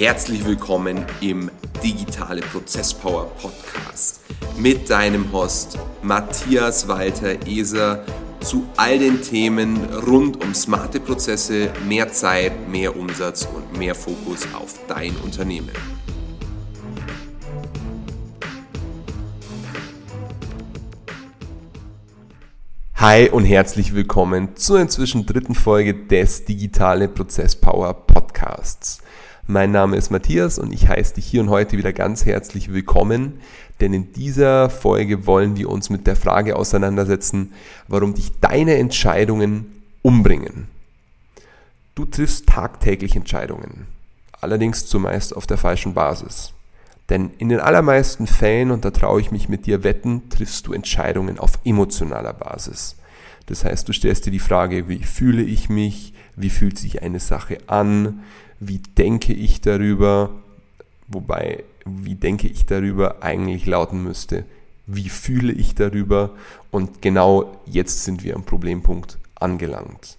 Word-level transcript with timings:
Herzlich 0.00 0.46
willkommen 0.46 1.04
im 1.20 1.50
Digitale 1.84 2.40
Prozesspower 2.40 3.26
Podcast 3.38 4.22
mit 4.56 4.88
deinem 4.88 5.30
Host 5.30 5.78
Matthias 6.00 6.88
Walter 6.88 7.46
Eser 7.46 8.02
zu 8.40 8.66
all 8.78 8.98
den 8.98 9.20
Themen 9.20 9.76
rund 10.06 10.42
um 10.42 10.54
smarte 10.54 11.00
Prozesse, 11.00 11.68
mehr 11.86 12.10
Zeit, 12.10 12.66
mehr 12.66 12.96
Umsatz 12.96 13.46
und 13.54 13.76
mehr 13.76 13.94
Fokus 13.94 14.48
auf 14.54 14.74
dein 14.88 15.14
Unternehmen. 15.16 15.68
Hi 22.94 23.28
und 23.28 23.44
herzlich 23.44 23.94
willkommen 23.94 24.56
zur 24.56 24.80
inzwischen 24.80 25.26
dritten 25.26 25.54
Folge 25.54 25.92
des 25.92 26.46
Digitale 26.46 27.06
Prozesspower 27.06 27.92
Podcasts. 27.92 29.02
Mein 29.50 29.72
Name 29.72 29.96
ist 29.96 30.10
Matthias 30.10 30.60
und 30.60 30.72
ich 30.72 30.88
heiße 30.88 31.14
dich 31.14 31.26
hier 31.26 31.40
und 31.40 31.50
heute 31.50 31.76
wieder 31.76 31.92
ganz 31.92 32.24
herzlich 32.24 32.72
willkommen, 32.72 33.40
denn 33.80 33.92
in 33.92 34.12
dieser 34.12 34.70
Folge 34.70 35.26
wollen 35.26 35.56
wir 35.56 35.70
uns 35.70 35.90
mit 35.90 36.06
der 36.06 36.14
Frage 36.14 36.54
auseinandersetzen, 36.54 37.52
warum 37.88 38.14
dich 38.14 38.30
deine 38.40 38.76
Entscheidungen 38.76 39.82
umbringen. 40.02 40.68
Du 41.96 42.04
triffst 42.04 42.46
tagtäglich 42.46 43.16
Entscheidungen, 43.16 43.88
allerdings 44.40 44.86
zumeist 44.86 45.34
auf 45.34 45.48
der 45.48 45.58
falschen 45.58 45.94
Basis. 45.94 46.52
Denn 47.08 47.32
in 47.38 47.48
den 47.48 47.58
allermeisten 47.58 48.28
Fällen, 48.28 48.70
und 48.70 48.84
da 48.84 48.92
traue 48.92 49.20
ich 49.20 49.32
mich 49.32 49.48
mit 49.48 49.66
dir 49.66 49.82
wetten, 49.82 50.30
triffst 50.30 50.68
du 50.68 50.72
Entscheidungen 50.72 51.40
auf 51.40 51.58
emotionaler 51.64 52.34
Basis. 52.34 52.94
Das 53.46 53.64
heißt, 53.64 53.88
du 53.88 53.92
stellst 53.92 54.26
dir 54.26 54.30
die 54.30 54.38
Frage, 54.38 54.88
wie 54.88 55.02
fühle 55.02 55.42
ich 55.42 55.68
mich, 55.68 56.14
wie 56.36 56.50
fühlt 56.50 56.78
sich 56.78 57.02
eine 57.02 57.18
Sache 57.18 57.58
an, 57.66 58.20
wie 58.60 58.78
denke 58.78 59.32
ich 59.32 59.60
darüber, 59.60 60.30
wobei 61.08 61.64
wie 61.86 62.14
denke 62.14 62.46
ich 62.46 62.66
darüber 62.66 63.22
eigentlich 63.22 63.66
lauten 63.66 64.02
müsste, 64.02 64.44
wie 64.86 65.08
fühle 65.08 65.52
ich 65.52 65.74
darüber 65.74 66.30
und 66.70 67.02
genau 67.02 67.56
jetzt 67.66 68.04
sind 68.04 68.22
wir 68.22 68.36
am 68.36 68.44
Problempunkt 68.44 69.18
angelangt. 69.34 70.18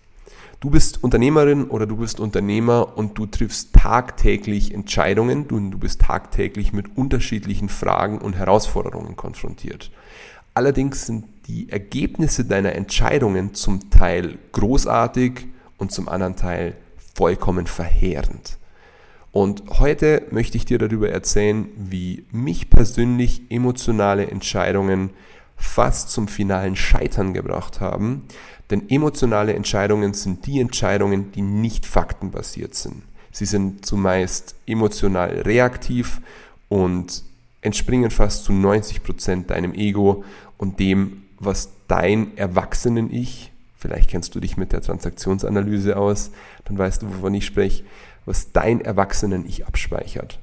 Du 0.60 0.70
bist 0.70 1.04
Unternehmerin 1.04 1.66
oder 1.66 1.88
du 1.88 1.98
bist 1.98 2.20
Unternehmer 2.20 2.96
und 2.96 3.18
du 3.18 3.26
triffst 3.26 3.74
tagtäglich 3.74 4.74
Entscheidungen, 4.74 5.48
du, 5.48 5.60
du 5.60 5.78
bist 5.78 6.02
tagtäglich 6.02 6.72
mit 6.72 6.98
unterschiedlichen 6.98 7.70
Fragen 7.70 8.20
und 8.20 8.36
Herausforderungen 8.36 9.16
konfrontiert. 9.16 9.92
Allerdings 10.54 11.08
sind 11.08 11.26
die 11.48 11.70
Ergebnisse 11.70 12.46
deiner 12.46 12.74
Entscheidungen 12.74 13.54
zum 13.56 13.90
Teil 13.90 14.38
großartig 14.52 15.48
und 15.78 15.92
zum 15.92 16.08
anderen 16.08 16.36
Teil 16.36 16.76
vollkommen 17.14 17.68
verheerend. 17.68 18.58
Und 19.32 19.64
heute 19.80 20.24
möchte 20.32 20.58
ich 20.58 20.66
dir 20.66 20.78
darüber 20.78 21.10
erzählen, 21.10 21.68
wie 21.78 22.26
mich 22.32 22.70
persönlich 22.70 23.44
emotionale 23.50 24.28
Entscheidungen 24.28 25.12
fast 25.56 26.10
zum 26.10 26.28
finalen 26.28 26.76
Scheitern 26.76 27.34
gebracht 27.34 27.80
haben. 27.80 28.24
Denn 28.70 28.90
emotionale 28.90 29.54
Entscheidungen 29.54 30.14
sind 30.14 30.46
die 30.46 30.60
Entscheidungen, 30.60 31.32
die 31.32 31.42
nicht 31.42 31.86
faktenbasiert 31.86 32.76
sind. 32.76 33.04
Sie 33.32 33.46
sind 33.46 33.86
zumeist 33.86 34.56
emotional 34.66 35.42
reaktiv 35.42 36.22
und 36.68 37.24
entspringen 37.62 38.12
fast 38.12 38.44
zu 38.44 38.54
90 38.54 39.04
Prozent 39.04 39.50
deinem 39.50 39.74
Ego 39.74 40.24
und 40.58 40.80
dem, 40.80 41.24
was 41.40 41.70
dein 41.88 42.36
Erwachsenen-Ich 42.38 43.51
Vielleicht 43.82 44.12
kennst 44.12 44.36
du 44.36 44.40
dich 44.40 44.58
mit 44.58 44.74
der 44.74 44.82
Transaktionsanalyse 44.82 45.98
aus, 45.98 46.30
dann 46.66 46.78
weißt 46.78 47.02
du, 47.02 47.08
wovon 47.08 47.34
ich 47.34 47.48
spreche, 47.48 47.84
was 48.28 48.52
dein 48.52 48.80
Erwachsenen-Ich 48.80 49.66
abspeichert. 49.66 50.38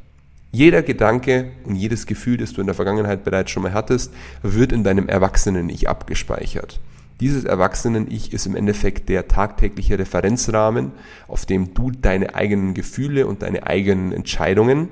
Jeder 0.51 0.83
Gedanke 0.83 1.53
und 1.65 1.77
jedes 1.77 2.07
Gefühl, 2.07 2.37
das 2.37 2.53
du 2.53 2.61
in 2.61 2.67
der 2.67 2.75
Vergangenheit 2.75 3.23
bereits 3.23 3.53
schon 3.53 3.63
mal 3.63 3.73
hattest, 3.73 4.13
wird 4.43 4.73
in 4.73 4.83
deinem 4.83 5.09
Erwachsenen-Ich 5.09 5.89
abgespeichert. 5.89 6.81
Dieses 7.21 7.45
Erwachsenen-Ich 7.45 8.33
ist 8.33 8.47
im 8.47 8.57
Endeffekt 8.57 9.09
der 9.09 9.29
tagtägliche 9.29 10.01
Referenzrahmen, 10.01 10.91
auf 11.29 11.47
dem 11.47 11.75
du 11.75 11.93
deine 11.93 12.35
eigenen 12.35 12.75
Gefühle 12.75 13.29
und 13.29 13.43
deine 13.43 13.69
eigenen 13.69 14.11
Entscheidungen 14.11 14.89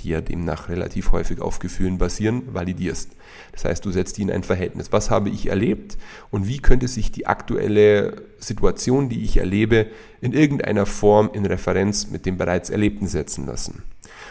die 0.00 0.10
ja 0.10 0.20
demnach 0.20 0.68
relativ 0.68 1.12
häufig 1.12 1.40
auf 1.40 1.58
Gefühlen 1.58 1.98
basieren, 1.98 2.42
validierst. 2.52 3.10
Das 3.52 3.64
heißt, 3.64 3.84
du 3.84 3.90
setzt 3.90 4.18
die 4.18 4.22
in 4.22 4.30
ein 4.30 4.42
Verhältnis. 4.42 4.92
Was 4.92 5.10
habe 5.10 5.30
ich 5.30 5.46
erlebt 5.46 5.98
und 6.30 6.48
wie 6.48 6.58
könnte 6.58 6.88
sich 6.88 7.12
die 7.12 7.26
aktuelle 7.26 8.22
Situation, 8.38 9.08
die 9.08 9.22
ich 9.22 9.36
erlebe, 9.36 9.86
in 10.20 10.32
irgendeiner 10.32 10.86
Form 10.86 11.30
in 11.32 11.46
Referenz 11.46 12.10
mit 12.10 12.26
dem 12.26 12.36
bereits 12.36 12.70
Erlebten 12.70 13.06
setzen 13.06 13.46
lassen? 13.46 13.82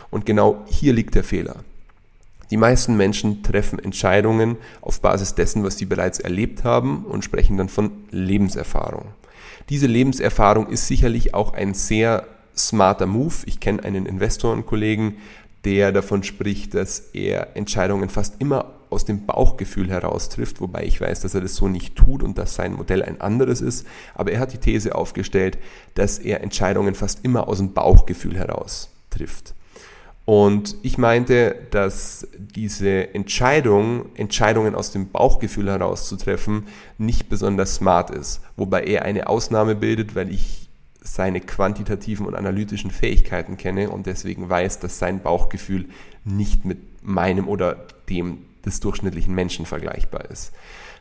Und 0.10 0.26
genau 0.26 0.66
hier 0.68 0.94
liegt 0.94 1.16
der 1.16 1.24
Fehler. 1.24 1.58
Die 2.52 2.58
meisten 2.58 2.98
Menschen 2.98 3.44
treffen 3.44 3.78
Entscheidungen 3.78 4.58
auf 4.82 5.02
Basis 5.02 5.36
dessen, 5.36 5.64
was 5.64 5.78
sie 5.78 5.86
bereits 5.86 6.20
erlebt 6.20 6.64
haben 6.64 7.06
und 7.06 7.24
sprechen 7.24 7.58
dann 7.58 7.70
von 7.70 7.92
Lebenserfahrung. 8.10 9.06
Diese 9.70 9.86
Lebenserfahrung 9.86 10.68
ist 10.68 10.88
sicherlich 10.88 11.36
auch 11.36 11.54
ein 11.54 11.76
sehr 11.76 12.26
smarter 12.58 13.06
Move. 13.06 13.36
Ich 13.46 13.60
kenne 13.60 13.84
einen 13.84 14.08
Investorenkollegen, 14.08 15.18
der 15.66 15.92
davon 15.92 16.24
spricht, 16.24 16.74
dass 16.74 17.00
er 17.14 17.56
Entscheidungen 17.56 18.10
fast 18.10 18.36
immer 18.40 18.74
aus 18.90 19.06
dem 19.06 19.26
Bauchgefühl 19.26 19.90
heraus 19.90 20.30
trifft, 20.30 20.62
wobei 20.62 20.84
ich 20.84 21.00
weiß, 21.00 21.22
dass 21.22 21.36
er 21.36 21.42
das 21.42 21.56
so 21.56 21.68
nicht 21.68 21.96
tut 21.96 22.24
und 22.24 22.38
dass 22.38 22.56
sein 22.56 22.74
Modell 22.74 23.04
ein 23.04 23.22
anderes 23.22 23.62
ist. 23.62 23.86
Aber 24.16 24.32
er 24.32 24.40
hat 24.40 24.54
die 24.54 24.58
These 24.58 24.96
aufgestellt, 24.96 25.58
dass 25.94 26.18
er 26.18 26.42
Entscheidungen 26.42 26.96
fast 26.96 27.24
immer 27.24 27.48
aus 27.48 27.58
dem 27.58 27.74
Bauchgefühl 27.74 28.36
heraus 28.36 28.90
trifft. 29.10 29.54
Und 30.26 30.76
ich 30.84 31.00
meinte, 31.00 31.56
dass 31.72 32.28
diese 32.38 33.16
Entscheidung, 33.16 34.16
Entscheidungen 34.16 34.76
aus 34.76 34.92
dem 34.92 35.10
Bauchgefühl 35.10 35.70
heraus 35.70 36.08
zu 36.08 36.18
treffen, 36.18 36.68
nicht 37.00 37.30
besonders 37.30 37.76
smart 37.76 38.12
ist. 38.12 38.42
Wobei 38.56 38.84
er 38.84 39.04
eine 39.06 39.28
Ausnahme 39.28 39.76
bildet, 39.76 40.14
weil 40.14 40.32
ich 40.32 40.69
seine 41.02 41.42
quantitativen 41.42 42.26
und 42.26 42.36
analytischen 42.36 42.92
Fähigkeiten 42.92 43.58
kenne 43.58 43.90
und 43.90 44.06
deswegen 44.06 44.50
weiß, 44.50 44.80
dass 44.80 45.00
sein 45.00 45.22
Bauchgefühl 45.22 45.86
nicht 46.24 46.66
mit 46.66 47.04
meinem 47.04 47.48
oder 47.48 47.88
dem 48.10 48.40
des 48.66 48.80
durchschnittlichen 48.80 49.34
Menschen 49.34 49.66
vergleichbar 49.66 50.30
ist. 50.30 50.52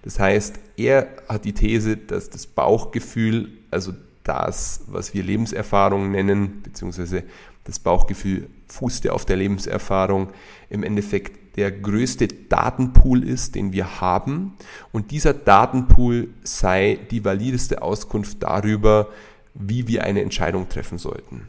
Das 0.03 0.21
heißt, 0.21 0.59
er 0.77 1.09
hat 1.29 1.45
die 1.45 1.53
These, 1.53 1.97
dass 1.97 2.31
das 2.31 2.47
Bauchgefühl, 2.47 3.51
also 3.71 3.93
das, 4.23 4.83
was 4.87 5.15
wir 5.15 5.25
Lebenserfahrung 5.25 6.11
nennen, 6.13 6.63
beziehungsweise 6.63 7.25
das 7.65 7.79
Bauchgefühl 7.79 8.49
fußt 8.69 9.05
ja 9.05 9.13
auf 9.13 9.25
der 9.25 9.37
Lebenserfahrung, 9.37 10.29
im 10.71 10.83
Endeffekt 10.83 11.57
der 11.57 11.73
größte 11.73 12.29
Datenpool 12.29 13.27
ist, 13.27 13.57
den 13.57 13.73
wir 13.73 14.01
haben. 14.01 14.55
Und 14.93 15.11
dieser 15.11 15.35
Datenpool 15.35 16.29
sei 16.45 16.99
die 17.11 17.25
valideste 17.25 17.83
Auskunft 17.83 18.43
darüber, 18.43 19.09
wie 19.59 19.89
wir 19.89 20.05
eine 20.05 20.23
Entscheidung 20.23 20.69
treffen 20.69 20.99
sollten. 20.99 21.49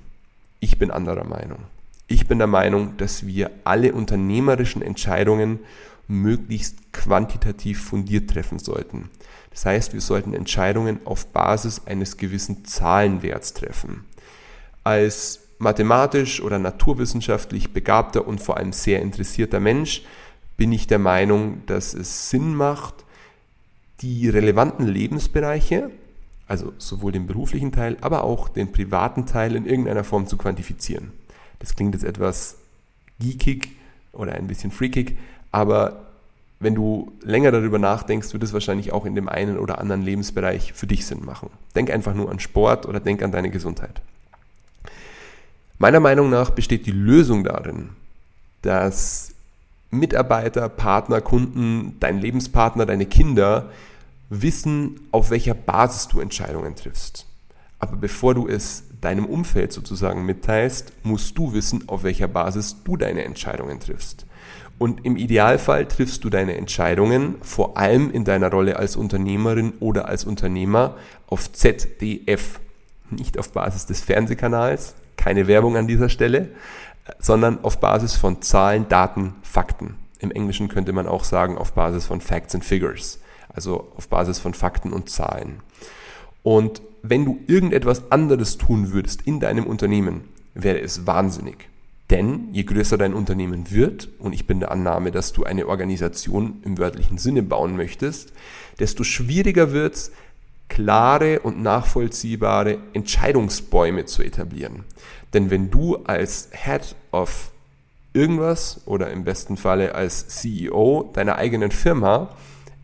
Ich 0.60 0.80
bin 0.80 0.92
anderer 0.92 1.24
Meinung. 1.24 1.60
Ich 2.08 2.28
bin 2.28 2.40
der 2.40 2.48
Meinung, 2.48 2.98
dass 2.98 3.28
wir 3.28 3.52
alle 3.64 3.94
unternehmerischen 3.94 4.82
Entscheidungen 4.82 5.60
möglichst 6.08 6.92
quantitativ 6.92 7.84
fundiert 7.84 8.32
treffen 8.32 8.58
sollten. 8.58 9.12
Das 9.52 9.66
heißt, 9.66 9.94
wir 9.94 10.02
sollten 10.02 10.34
Entscheidungen 10.34 11.00
auf 11.06 11.28
Basis 11.28 11.84
eines 11.86 12.18
gewissen 12.18 12.66
Zahlenwerts 12.66 13.54
treffen. 13.54 14.06
Als 14.84 15.42
mathematisch 15.60 16.42
oder 16.42 16.58
naturwissenschaftlich 16.58 17.74
begabter 17.74 18.28
und 18.28 18.42
vor 18.42 18.58
allem 18.58 18.72
sehr 18.74 19.02
interessierter 19.02 19.60
Mensch 19.60 20.04
bin 20.58 20.72
ich 20.72 20.88
der 20.88 21.00
Meinung, 21.00 21.62
dass 21.68 21.94
es 21.94 22.30
Sinn 22.30 22.56
macht, 22.56 23.06
die 24.02 24.30
relevanten 24.30 24.88
Lebensbereiche, 24.88 25.92
also 26.50 26.74
sowohl 26.80 27.12
den 27.12 27.28
beruflichen 27.28 27.72
Teil, 27.72 27.96
aber 28.02 28.24
auch 28.24 28.50
den 28.50 28.72
privaten 28.72 29.26
Teil 29.26 29.56
in 29.56 29.66
irgendeiner 29.66 30.04
Form 30.04 30.28
zu 30.28 30.36
quantifizieren. 30.36 31.12
Das 31.60 31.76
klingt 31.76 31.94
jetzt 31.94 32.04
etwas 32.04 32.58
geekig 33.20 33.70
oder 34.12 34.34
ein 34.34 34.48
bisschen 34.48 34.72
freakig, 34.72 35.18
aber 35.52 36.08
wenn 36.60 36.76
du 36.76 37.14
länger 37.22 37.52
darüber 37.52 37.78
nachdenkst, 37.78 38.34
wird 38.34 38.44
es 38.44 38.52
wahrscheinlich 38.52 38.92
auch 38.92 39.06
in 39.06 39.16
dem 39.16 39.30
einen 39.30 39.60
oder 39.60 39.80
anderen 39.80 40.02
Lebensbereich 40.02 40.74
für 40.74 40.88
dich 40.88 41.06
Sinn 41.06 41.24
machen. 41.24 41.50
Denk 41.76 41.92
einfach 41.92 42.14
nur 42.16 42.30
an 42.32 42.40
Sport 42.40 42.86
oder 42.88 43.00
denk 43.00 43.22
an 43.22 43.32
deine 43.32 43.52
Gesundheit. 43.52 44.02
Meiner 45.78 46.00
Meinung 46.02 46.30
nach 46.30 46.50
besteht 46.50 46.86
die 46.88 46.92
Lösung 46.92 47.44
darin, 47.44 47.90
dass 48.64 49.34
Mitarbeiter, 49.92 50.68
Partner, 50.68 51.22
Kunden, 51.22 51.96
dein 52.00 52.20
Lebenspartner, 52.20 52.86
deine 52.86 53.06
Kinder 53.06 53.70
wissen, 54.30 55.08
auf 55.12 55.30
welcher 55.30 55.54
Basis 55.54 56.08
du 56.08 56.20
Entscheidungen 56.20 56.76
triffst. 56.76 57.26
Aber 57.80 57.96
bevor 57.96 58.36
du 58.36 58.48
es 58.48 58.84
deinem 59.02 59.26
Umfeld 59.26 59.72
sozusagen 59.72 60.26
mitteilst, 60.26 60.92
musst 61.04 61.38
du 61.38 61.54
wissen, 61.54 61.88
auf 61.88 62.04
welcher 62.04 62.28
Basis 62.28 62.84
du 62.84 62.98
deine 62.98 63.24
Entscheidungen 63.24 63.80
triffst. 63.80 64.26
Und 64.78 65.06
im 65.06 65.18
Idealfall 65.18 65.88
triffst 65.88 66.24
du 66.24 66.30
deine 66.30 66.56
Entscheidungen 66.56 67.36
vor 67.42 67.78
allem 67.78 68.12
in 68.12 68.24
deiner 68.24 68.50
Rolle 68.50 68.78
als 68.78 68.96
Unternehmerin 68.96 69.74
oder 69.80 70.08
als 70.08 70.24
Unternehmer 70.24 70.96
auf 71.28 71.52
ZDF. 71.52 72.62
Nicht 73.10 73.38
auf 73.38 73.52
Basis 73.52 73.86
des 73.88 74.02
Fernsehkanals, 74.02 74.96
keine 75.18 75.48
Werbung 75.48 75.76
an 75.76 75.88
dieser 75.88 76.08
Stelle, 76.08 76.50
sondern 77.20 77.64
auf 77.64 77.80
Basis 77.80 78.16
von 78.16 78.42
Zahlen, 78.42 78.88
Daten, 78.88 79.34
Fakten. 79.42 79.96
Im 80.20 80.32
Englischen 80.32 80.70
könnte 80.70 80.94
man 80.94 81.08
auch 81.08 81.24
sagen 81.24 81.58
auf 81.58 81.74
Basis 81.74 82.06
von 82.06 82.22
Facts 82.22 82.56
and 82.56 82.64
Figures, 82.64 83.20
also 83.54 83.92
auf 83.96 84.08
Basis 84.08 84.40
von 84.40 84.54
Fakten 84.54 84.94
und 84.94 85.10
Zahlen. 85.10 85.60
Und 86.44 86.82
wenn 87.02 87.26
du 87.26 87.40
irgendetwas 87.48 88.12
anderes 88.12 88.58
tun 88.58 88.92
würdest 88.92 89.22
in 89.24 89.40
deinem 89.40 89.66
Unternehmen, 89.66 90.26
wäre 90.54 90.80
es 90.80 91.06
wahnsinnig. 91.06 91.70
Denn 92.10 92.50
je 92.54 92.64
größer 92.64 92.98
dein 92.98 93.14
Unternehmen 93.14 93.70
wird, 93.70 94.10
und 94.20 94.34
ich 94.34 94.48
bin 94.48 94.60
der 94.60 94.72
Annahme, 94.72 95.12
dass 95.12 95.32
du 95.32 95.44
eine 95.44 95.68
Organisation 95.68 96.62
im 96.64 96.78
wörtlichen 96.78 97.20
Sinne 97.20 97.44
bauen 97.44 97.76
möchtest, 97.76 98.34
desto 98.80 99.04
schwieriger 99.04 99.72
wird 99.72 99.96
es, 99.96 100.12
klare 100.70 101.40
und 101.42 101.62
nachvollziehbare 101.62 102.78
Entscheidungsbäume 102.94 104.06
zu 104.06 104.24
etablieren. 104.24 104.86
Denn 105.34 105.50
wenn 105.52 105.70
du 105.70 105.98
als 105.98 106.50
Head 106.52 106.96
of 107.12 107.52
irgendwas 108.14 108.82
oder 108.86 109.12
im 109.12 109.24
besten 109.24 109.58
Falle 109.58 109.94
als 109.94 110.28
CEO 110.28 111.12
deiner 111.14 111.36
eigenen 111.36 111.72
Firma 111.72 112.36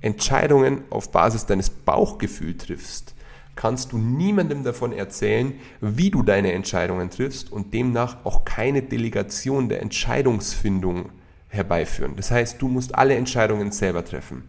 Entscheidungen 0.05 0.83
auf 0.91 1.11
Basis 1.11 1.47
deines 1.47 1.71
Bauchgefühls 1.71 2.65
triffst, 2.65 3.15
kannst 3.55 3.91
du 3.91 3.97
niemandem 3.97 4.63
davon 4.63 4.93
erzählen, 4.93 5.53
wie 5.81 6.11
du 6.11 6.21
deine 6.21 6.51
Entscheidungen 6.53 7.09
triffst 7.09 7.51
und 7.51 7.73
demnach 7.73 8.23
auch 8.23 8.45
keine 8.45 8.83
Delegation 8.83 9.67
der 9.67 9.81
Entscheidungsfindung 9.81 11.09
herbeiführen. 11.47 12.15
Das 12.17 12.29
heißt, 12.29 12.61
du 12.61 12.67
musst 12.67 12.93
alle 12.93 13.15
Entscheidungen 13.15 13.71
selber 13.71 14.05
treffen. 14.05 14.43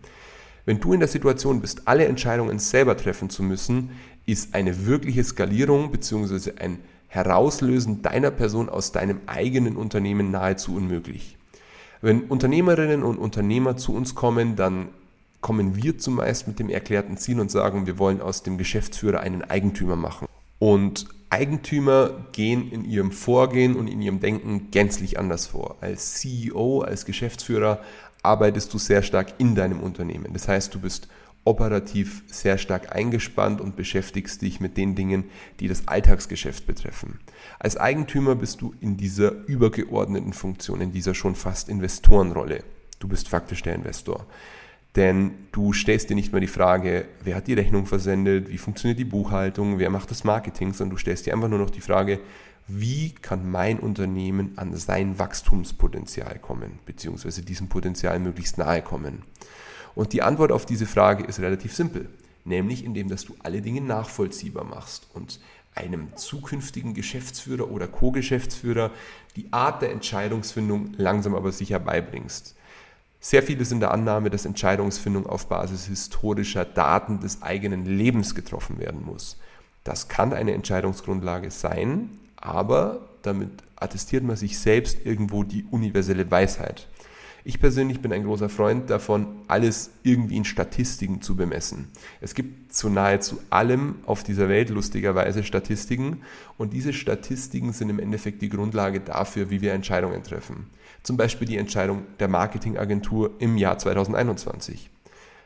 Wenn 0.67 0.79
du 0.79 0.93
in 0.93 1.01
der 1.01 1.09
Situation 1.09 1.63
bist, 1.63 1.89
alle 1.89 2.05
Entscheidungen 2.05 2.59
selber 2.59 2.95
treffen 2.95 3.31
zu 3.31 3.43
müssen, 3.43 3.93
ist 4.27 4.55
eine 4.55 4.85
wirkliche 4.85 5.25
Skalierung 5.25 5.91
bzw. 5.91 6.53
ein 6.61 6.81
Herauslösen 7.09 8.03
deiner 8.03 8.31
Person 8.31 8.69
aus 8.69 8.93
deinem 8.93 9.21
eigenen 9.25 9.77
Unternehmen 9.77 10.31
nahezu 10.31 10.77
unmöglich. 10.77 11.39
Wenn 12.03 12.25
Unternehmerinnen 12.25 13.03
und 13.03 13.17
Unternehmer 13.17 13.79
zu 13.79 13.95
uns 13.95 14.15
kommen, 14.15 14.55
dann 14.55 14.89
kommen 15.41 15.77
wir 15.77 15.99
zumeist 15.99 16.49
mit 16.49 16.59
dem 16.59 16.69
erklärten 16.71 17.17
Ziel 17.17 17.41
und 17.41 17.51
sagen, 17.51 17.87
wir 17.87 17.99
wollen 17.99 18.21
aus 18.21 18.43
dem 18.43 18.59
Geschäftsführer 18.59 19.21
einen 19.21 19.43
Eigentümer 19.43 19.97
machen. 19.97 20.27
Und 20.59 21.07
Eigentümer 21.29 22.27
gehen 22.33 22.71
in 22.71 22.85
ihrem 22.85 23.11
Vorgehen 23.11 23.77
und 23.77 23.89
in 23.89 24.01
ihrem 24.01 24.21
Denken 24.21 24.71
gänzlich 24.71 25.19
anders 25.19 25.47
vor. 25.47 25.77
Als 25.81 26.15
CEO, 26.15 26.81
als 26.81 27.05
Geschäftsführer 27.05 27.81
arbeitest 28.23 28.73
du 28.73 28.79
sehr 28.79 29.03
stark 29.03 29.35
in 29.39 29.55
deinem 29.55 29.81
Unternehmen. 29.81 30.33
Das 30.33 30.49
heißt, 30.49 30.75
du 30.75 30.81
bist 30.81 31.09
operativ 31.45 32.25
sehr 32.27 32.59
stark 32.59 32.95
eingespannt 32.95 33.61
und 33.61 33.77
beschäftigst 33.77 34.43
dich 34.43 34.61
mit 34.61 34.77
den 34.77 34.97
Dingen, 34.97 35.25
die 35.61 35.69
das 35.69 35.87
Alltagsgeschäft 35.87 36.67
betreffen. 36.67 37.21
Als 37.61 37.77
Eigentümer 37.77 38.35
bist 38.35 38.61
du 38.61 38.75
in 38.81 38.97
dieser 38.97 39.31
übergeordneten 39.47 40.33
Funktion, 40.33 40.81
in 40.81 40.93
dieser 40.93 41.15
schon 41.15 41.37
fast 41.37 41.69
Investorenrolle. 41.69 42.65
Du 42.99 43.07
bist 43.07 43.29
faktisch 43.29 43.63
der 43.63 43.77
Investor. 43.77 44.27
Denn 44.97 45.33
du 45.53 45.75
stellst 45.75 46.09
dir 46.09 46.15
nicht 46.15 46.33
mehr 46.33 46.41
die 46.41 46.47
Frage, 46.47 47.05
wer 47.23 47.37
hat 47.37 47.47
die 47.47 47.55
Rechnung 47.55 47.85
versendet, 47.85 48.49
wie 48.49 48.57
funktioniert 48.57 48.99
die 48.99 49.05
Buchhaltung, 49.05 49.79
wer 49.79 49.91
macht 49.91 50.11
das 50.11 50.25
Marketing, 50.25 50.73
sondern 50.73 50.97
du 50.97 50.97
stellst 50.97 51.27
dir 51.27 51.35
einfach 51.35 51.49
nur 51.49 51.59
noch 51.59 51.71
die 51.71 51.83
Frage, 51.83 52.21
wie 52.67 53.11
kann 53.11 53.49
mein 53.51 53.79
Unternehmen 53.79 54.57
an 54.57 54.75
sein 54.75 55.19
Wachstumspotenzial 55.19 56.39
kommen, 56.39 56.79
beziehungsweise 56.87 57.43
diesem 57.43 57.69
Potenzial 57.69 58.19
möglichst 58.19 58.59
nahe 58.59 58.83
kommen. 58.83 59.23
Und 59.95 60.13
die 60.15 60.23
Antwort 60.23 60.51
auf 60.51 60.67
diese 60.67 60.87
Frage 60.87 61.25
ist 61.25 61.41
relativ 61.41 61.75
simpel, 61.75 62.09
nämlich 62.45 62.85
indem 62.85 63.09
dass 63.09 63.25
du 63.25 63.37
alle 63.43 63.61
Dinge 63.61 63.83
nachvollziehbar 63.83 64.65
machst 64.65 65.09
und 65.13 65.41
einem 65.75 66.17
zukünftigen 66.17 66.95
Geschäftsführer 66.95 67.71
oder 67.71 67.87
Co-Geschäftsführer 67.87 68.91
die 69.37 69.53
Art 69.53 69.83
der 69.83 69.93
Entscheidungsfindung 69.93 70.95
langsam 70.97 71.35
aber 71.35 71.53
sicher 71.53 71.79
beibringst. 71.79 72.57
Sehr 73.21 73.43
viele 73.43 73.65
sind 73.65 73.81
der 73.81 73.93
Annahme, 73.93 74.31
dass 74.31 74.45
Entscheidungsfindung 74.45 75.27
auf 75.27 75.49
Basis 75.49 75.87
historischer 75.87 76.65
Daten 76.65 77.21
des 77.21 77.43
eigenen 77.43 77.85
Lebens 77.85 78.35
getroffen 78.35 78.79
werden 78.79 79.05
muss. 79.05 79.39
Das 79.85 80.09
kann 80.09 80.33
eine 80.33 80.53
Entscheidungsgrundlage 80.53 81.51
sein, 81.51 82.11
aber 82.37 83.09
damit 83.23 83.51
attestiert 83.77 84.25
man 84.25 84.37
sich 84.37 84.59
selbst 84.59 85.05
irgendwo 85.05 85.45
die 85.45 85.65
universelle 85.71 86.31
Weisheit. 86.31 86.89
Ich 87.45 87.61
persönlich 87.61 88.01
bin 88.01 88.13
ein 88.13 88.25
großer 88.25 88.49
Freund 88.49 88.91
davon, 88.91 89.29
alles 89.47 89.91
irgendwie 90.03 90.37
in 90.37 90.45
Statistiken 90.45 91.23
zu 91.23 91.37
bemessen. 91.37 91.87
Es 92.21 92.35
gibt 92.35 92.75
zu 92.75 92.89
nahezu 92.89 93.39
allem 93.51 94.01
auf 94.05 94.25
dieser 94.25 94.49
Welt 94.49 94.69
lustigerweise 94.71 95.45
Statistiken 95.45 96.23
und 96.59 96.73
diese 96.73 96.93
Statistiken 96.93 97.73
sind 97.73 97.89
im 97.89 98.01
Endeffekt 98.01 98.43
die 98.43 98.49
Grundlage 98.49 98.99
dafür, 98.99 99.49
wie 99.49 99.61
wir 99.61 99.75
Entscheidungen 99.75 100.25
treffen. 100.25 100.67
Zum 101.07 101.17
Beispiel 101.17 101.47
die 101.47 101.57
Entscheidung 101.57 102.03
der 102.19 102.27
Marketingagentur 102.27 103.31
im 103.39 103.57
Jahr 103.57 103.79
2021. 103.79 104.91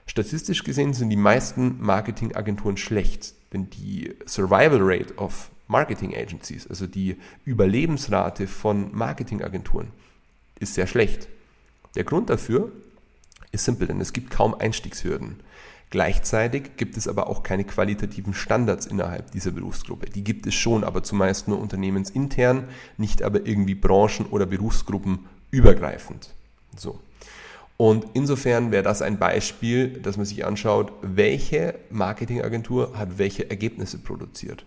Statistisch 0.07 0.65
gesehen 0.65 0.95
sind 0.95 1.11
die 1.11 1.17
meisten 1.17 1.77
Marketingagenturen 1.81 2.79
schlecht, 2.79 3.35
denn 3.53 3.69
die 3.69 4.15
Survival 4.27 4.79
Rate 4.81 5.15
of 5.17 5.51
Marketing 5.69 6.17
Agencies, 6.17 6.67
also 6.67 6.87
die 6.87 7.19
Überlebensrate 7.45 8.47
von 8.47 8.89
Marketingagenturen, 8.97 9.89
ist 10.59 10.73
sehr 10.73 10.87
schlecht. 10.87 11.29
Der 11.95 12.05
Grund 12.05 12.31
dafür 12.31 12.73
ist 13.53 13.67
simpel, 13.67 13.87
denn 13.87 14.01
es 14.01 14.15
gibt 14.15 14.31
kaum 14.31 14.55
Einstiegshürden. 14.55 15.41
Gleichzeitig 15.91 16.79
gibt 16.79 16.97
es 16.97 17.07
aber 17.07 17.29
auch 17.29 17.43
keine 17.43 17.65
qualitativen 17.65 18.33
Standards 18.33 18.87
innerhalb 18.87 19.33
dieser 19.33 19.51
Berufsgruppe. 19.51 20.07
Die 20.07 20.25
gibt 20.25 20.47
es 20.47 20.55
schon, 20.55 20.85
aber 20.85 21.03
zumeist 21.03 21.49
nur 21.49 21.61
unternehmensintern, 21.61 22.69
nicht 22.97 23.23
aber 23.23 23.45
irgendwie 23.45 23.75
branchen- 23.75 24.27
oder 24.31 24.47
berufsgruppenübergreifend. 25.51 26.31
So. 26.77 26.99
Und 27.77 28.07
insofern 28.13 28.73
wäre 28.73 28.83
das 28.83 29.01
ein 29.01 29.19
Beispiel, 29.19 29.89
dass 29.89 30.17
man 30.17 30.27
sich 30.27 30.45
anschaut, 30.45 30.93
welche 31.03 31.77
Marketingagentur 31.91 32.93
hat 32.97 33.19
welche 33.19 33.49
Ergebnisse 33.49 33.99
produziert. 33.99 34.67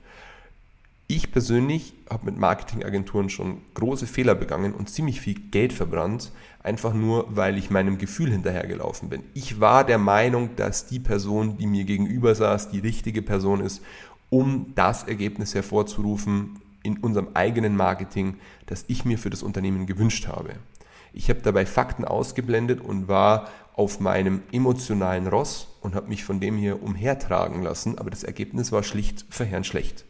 Ich 1.07 1.31
persönlich 1.31 1.93
habe 2.09 2.25
mit 2.25 2.37
Marketingagenturen 2.37 3.29
schon 3.29 3.61
große 3.75 4.07
Fehler 4.07 4.33
begangen 4.33 4.73
und 4.73 4.89
ziemlich 4.89 5.21
viel 5.21 5.35
Geld 5.51 5.73
verbrannt, 5.73 6.31
einfach 6.63 6.93
nur, 6.93 7.27
weil 7.29 7.57
ich 7.57 7.69
meinem 7.69 7.99
Gefühl 7.99 8.31
hinterhergelaufen 8.31 9.09
bin. 9.09 9.23
Ich 9.35 9.59
war 9.59 9.83
der 9.83 9.99
Meinung, 9.99 10.55
dass 10.55 10.87
die 10.87 10.99
Person, 10.99 11.57
die 11.57 11.67
mir 11.67 11.83
gegenüber 11.83 12.33
saß, 12.33 12.71
die 12.71 12.79
richtige 12.79 13.21
Person 13.21 13.59
ist, 13.59 13.83
um 14.31 14.71
das 14.73 15.03
Ergebnis 15.03 15.53
hervorzurufen 15.53 16.61
in 16.83 16.97
unserem 16.97 17.29
eigenen 17.33 17.75
Marketing, 17.75 18.37
das 18.65 18.85
ich 18.87 19.05
mir 19.05 19.17
für 19.17 19.29
das 19.29 19.43
Unternehmen 19.43 19.85
gewünscht 19.85 20.27
habe. 20.27 20.55
Ich 21.13 21.29
habe 21.29 21.41
dabei 21.41 21.65
Fakten 21.65 22.05
ausgeblendet 22.05 22.81
und 22.81 23.07
war 23.07 23.49
auf 23.75 23.99
meinem 23.99 24.41
emotionalen 24.51 25.27
Ross 25.27 25.67
und 25.81 25.95
habe 25.95 26.07
mich 26.07 26.23
von 26.23 26.39
dem 26.39 26.57
hier 26.57 26.81
umhertragen 26.83 27.61
lassen, 27.63 27.97
aber 27.97 28.09
das 28.09 28.23
Ergebnis 28.23 28.71
war 28.71 28.83
schlicht 28.83 29.25
verheerend 29.29 29.65
schlecht. 29.65 30.05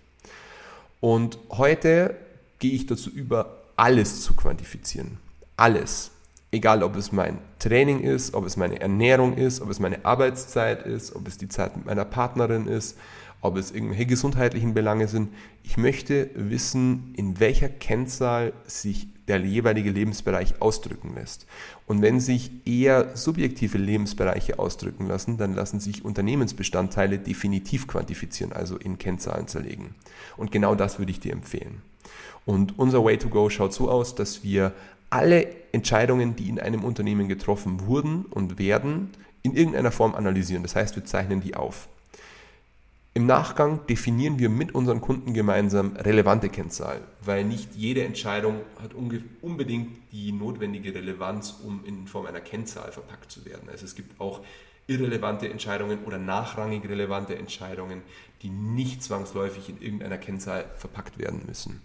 Und 1.00 1.38
heute 1.50 2.15
gehe 2.60 2.72
ich 2.72 2.86
dazu 2.86 3.10
über, 3.10 3.57
alles 3.75 4.22
zu 4.22 4.33
quantifizieren. 4.33 5.17
Alles. 5.57 6.12
Egal, 6.51 6.83
ob 6.83 6.95
es 6.95 7.12
mein 7.12 7.39
Training 7.60 8.00
ist, 8.00 8.36
ob 8.36 8.45
es 8.45 8.57
meine 8.57 8.79
Ernährung 8.79 9.36
ist, 9.36 9.60
ob 9.60 9.69
es 9.69 9.79
meine 9.79 10.05
Arbeitszeit 10.05 10.86
ist, 10.86 11.15
ob 11.15 11.27
es 11.27 11.38
die 11.38 11.50
Zeit 11.50 11.75
mit 11.75 11.88
meiner 11.88 12.05
Partnerin 12.05 12.67
ist, 12.67 12.98
ob 13.43 13.57
es 13.57 13.71
irgendwelche 13.71 14.05
gesundheitlichen 14.05 14.73
Belange 14.73 15.07
sind. 15.07 15.29
Ich 15.63 15.77
möchte 15.77 16.29
wissen, 16.33 17.13
in 17.15 17.39
welcher 17.39 17.69
Kennzahl 17.69 18.53
sich 18.65 19.07
der 19.27 19.39
jeweilige 19.39 19.91
Lebensbereich 19.91 20.62
ausdrücken 20.62 21.13
lässt. 21.15 21.45
Und 21.85 22.01
wenn 22.01 22.19
sich 22.19 22.51
eher 22.65 23.15
subjektive 23.15 23.77
Lebensbereiche 23.77 24.59
ausdrücken 24.59 25.07
lassen, 25.07 25.38
dann 25.38 25.53
lassen 25.53 25.79
sich 25.79 26.03
Unternehmensbestandteile 26.03 27.19
definitiv 27.19 27.88
quantifizieren, 27.88 28.53
also 28.53 28.77
in 28.77 28.97
Kennzahlen 28.97 29.47
zerlegen. 29.47 29.95
Und 30.38 30.51
genau 30.51 30.75
das 30.75 31.00
würde 31.00 31.12
ich 31.12 31.19
dir 31.19 31.33
empfehlen. 31.33 31.81
Und 32.45 32.77
unser 32.79 33.03
Way 33.03 33.17
to 33.17 33.29
Go 33.29 33.50
schaut 33.50 33.73
so 33.73 33.89
aus, 33.89 34.15
dass 34.15 34.43
wir 34.43 34.73
alle 35.09 35.47
Entscheidungen, 35.71 36.35
die 36.35 36.50
in 36.50 36.59
einem 36.59 36.83
Unternehmen 36.83 37.27
getroffen 37.27 37.85
wurden 37.85 38.25
und 38.25 38.57
werden, 38.57 39.09
in 39.41 39.53
irgendeiner 39.53 39.91
Form 39.91 40.15
analysieren. 40.15 40.63
Das 40.63 40.75
heißt, 40.75 40.95
wir 40.95 41.05
zeichnen 41.05 41.41
die 41.41 41.55
auf. 41.55 41.88
Im 43.15 43.27
Nachgang 43.27 43.86
definieren 43.86 44.39
wir 44.39 44.50
mit 44.50 44.74
unseren 44.74 45.00
Kunden 45.00 45.36
gemeinsam 45.36 45.96
relevante 45.96 46.50
Kennzahlen, 46.50 47.03
weil 47.22 47.43
nicht 47.43 47.75
jede 47.75 48.03
Entscheidung 48.03 48.62
hat 48.82 48.96
unbedingt 48.96 50.12
die 50.12 50.32
notwendige 50.32 50.96
Relevanz, 50.96 51.53
um 51.63 51.86
in 51.86 52.08
Form 52.08 52.25
einer 52.25 52.41
Kennzahl 52.41 52.91
verpackt 52.91 53.32
zu 53.32 53.46
werden. 53.46 53.70
Also 53.72 53.86
es 53.86 53.93
gibt 53.93 54.20
auch 54.20 54.41
irrelevante 54.88 55.48
Entscheidungen 55.48 56.00
oder 56.05 56.17
nachrangig 56.17 56.89
relevante 56.89 57.36
Entscheidungen, 57.36 58.01
die 58.41 58.50
nicht 58.50 59.03
zwangsläufig 59.03 59.70
in 59.70 59.79
irgendeiner 59.79 60.17
Kennzahl 60.17 60.65
verpackt 60.75 61.20
werden 61.20 61.43
müssen. 61.46 61.82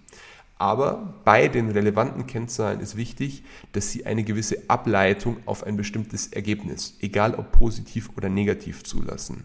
Aber 0.57 1.15
bei 1.25 1.49
den 1.49 1.71
relevanten 1.71 2.27
Kennzahlen 2.27 2.81
ist 2.81 2.97
wichtig, 2.97 3.45
dass 3.73 3.93
sie 3.93 4.07
eine 4.07 4.25
gewisse 4.25 4.63
Ableitung 4.69 5.37
auf 5.45 5.63
ein 5.63 5.77
bestimmtes 5.77 6.29
Ergebnis, 6.29 6.97
egal 7.01 7.35
ob 7.35 7.53
positiv 7.53 8.09
oder 8.17 8.31
negativ, 8.31 8.83
zulassen. 8.83 9.45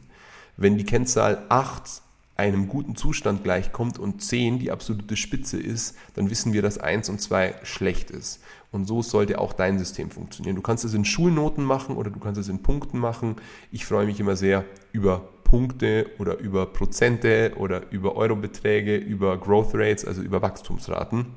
Wenn 0.57 0.77
die 0.77 0.85
Kennzahl 0.85 1.45
8 1.49 2.01
einem 2.35 2.67
guten 2.67 2.95
Zustand 2.95 3.43
gleichkommt 3.43 3.99
und 3.99 4.21
10 4.21 4.59
die 4.59 4.71
absolute 4.71 5.15
Spitze 5.15 5.59
ist, 5.59 5.95
dann 6.15 6.29
wissen 6.29 6.53
wir, 6.53 6.61
dass 6.61 6.79
1 6.79 7.09
und 7.09 7.21
2 7.21 7.55
schlecht 7.63 8.09
ist. 8.09 8.41
Und 8.71 8.85
so 8.85 9.03
sollte 9.03 9.39
auch 9.39 9.53
dein 9.53 9.77
System 9.77 10.09
funktionieren. 10.09 10.55
Du 10.55 10.63
kannst 10.63 10.83
es 10.83 10.95
in 10.95 11.05
Schulnoten 11.05 11.63
machen 11.63 11.95
oder 11.95 12.09
du 12.09 12.19
kannst 12.19 12.41
es 12.41 12.49
in 12.49 12.63
Punkten 12.63 12.97
machen. 12.97 13.35
Ich 13.71 13.85
freue 13.85 14.07
mich 14.07 14.19
immer 14.19 14.35
sehr 14.35 14.65
über 14.91 15.29
Punkte 15.43 16.09
oder 16.17 16.39
über 16.39 16.65
Prozente 16.65 17.53
oder 17.57 17.91
über 17.91 18.15
Eurobeträge, 18.15 18.95
über 18.97 19.37
Growth 19.37 19.75
Rates, 19.75 20.03
also 20.03 20.23
über 20.23 20.41
Wachstumsraten. 20.41 21.27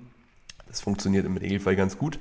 Das 0.67 0.81
funktioniert 0.81 1.27
im 1.27 1.37
Regelfall 1.37 1.77
ganz 1.77 1.99
gut. 1.99 2.19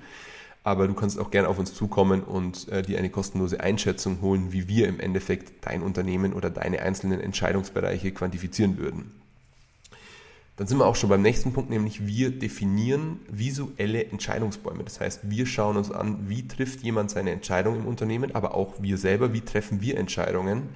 Aber 0.66 0.88
du 0.88 0.96
kannst 0.96 1.20
auch 1.20 1.30
gerne 1.30 1.48
auf 1.48 1.60
uns 1.60 1.76
zukommen 1.76 2.24
und 2.24 2.68
äh, 2.70 2.82
dir 2.82 2.98
eine 2.98 3.12
kostenlose 3.12 3.60
Einschätzung 3.60 4.20
holen, 4.22 4.52
wie 4.52 4.68
wir 4.68 4.88
im 4.88 5.00
Endeffekt 5.00 5.64
dein 5.64 5.84
Unternehmen 5.84 6.34
oder 6.34 6.50
deine 6.50 6.82
einzelnen 6.82 7.22
Entscheidungsbereiche 7.22 8.12
quantifizieren 8.12 8.80
würden. 8.80 9.12
Dann 10.58 10.66
sind 10.66 10.80
wir 10.80 10.88
auch 10.88 10.96
schon 10.96 11.10
beim 11.10 11.22
nächsten 11.22 11.54
Punkt, 11.54 11.70
nämlich 11.70 12.08
wir 12.08 12.32
definieren 12.32 13.20
visuelle 13.30 14.06
Entscheidungsbäume. 14.06 14.84
Das 14.84 15.00
heißt, 15.00 15.30
wir 15.30 15.46
schauen 15.46 15.78
uns 15.78 15.92
an, 15.92 16.28
wie 16.30 16.48
trifft 16.48 16.82
jemand 16.82 17.12
seine 17.12 17.30
Entscheidung 17.30 17.76
im 17.76 17.86
Unternehmen, 17.86 18.34
aber 18.34 18.56
auch 18.56 18.82
wir 18.82 18.98
selber, 18.98 19.34
wie 19.34 19.42
treffen 19.42 19.82
wir 19.82 19.98
Entscheidungen 19.98 20.70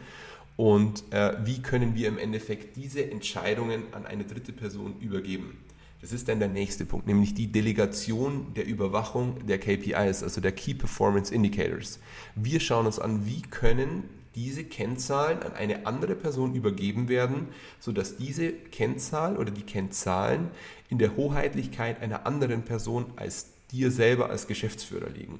und 0.55 1.03
äh, 1.11 1.33
wie 1.45 1.63
können 1.63 1.95
wir 1.95 2.09
im 2.09 2.19
Endeffekt 2.19 2.75
diese 2.75 3.09
Entscheidungen 3.09 3.85
an 3.93 4.05
eine 4.05 4.25
dritte 4.25 4.51
Person 4.51 4.99
übergeben. 4.99 5.57
Das 6.01 6.13
ist 6.13 6.29
dann 6.29 6.39
der 6.39 6.47
nächste 6.47 6.85
Punkt, 6.85 7.07
nämlich 7.07 7.33
die 7.33 7.51
Delegation 7.51 8.53
der 8.55 8.65
Überwachung 8.65 9.45
der 9.45 9.59
KPIs, 9.59 10.23
also 10.23 10.39
der 10.39 10.53
Key 10.53 10.73
Performance 10.73 11.33
Indicators. 11.33 11.99
Wir 12.35 12.61
schauen 12.61 12.85
uns 12.85 12.99
an, 12.99 13.25
wie 13.25 13.41
können 13.41 14.05
diese 14.35 14.63
Kennzahlen 14.63 15.43
an 15.43 15.53
eine 15.53 15.85
andere 15.85 16.15
Person 16.15 16.55
übergeben 16.55 17.09
werden, 17.09 17.49
sodass 17.79 18.15
diese 18.15 18.53
Kennzahl 18.53 19.35
oder 19.35 19.51
die 19.51 19.63
Kennzahlen 19.63 20.51
in 20.87 20.99
der 20.99 21.17
Hoheitlichkeit 21.17 22.01
einer 22.01 22.25
anderen 22.25 22.63
Person 22.63 23.07
als 23.17 23.47
dir 23.71 23.91
selber 23.91 24.29
als 24.29 24.47
Geschäftsführer 24.47 25.09
liegen. 25.09 25.39